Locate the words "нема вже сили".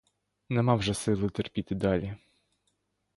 0.49-1.29